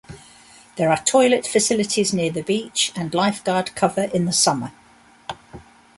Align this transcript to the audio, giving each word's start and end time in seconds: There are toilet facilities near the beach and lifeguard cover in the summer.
There 0.77 0.89
are 0.89 1.03
toilet 1.03 1.45
facilities 1.45 2.11
near 2.11 2.31
the 2.31 2.41
beach 2.41 2.91
and 2.95 3.13
lifeguard 3.13 3.75
cover 3.75 4.05
in 4.05 4.25
the 4.25 4.33
summer. 4.33 4.71